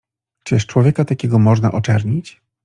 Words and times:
"Czyż 0.43 0.65
człowieka 0.65 1.05
takiego 1.05 1.39
można 1.39 1.71
oczernić?" 1.71 2.41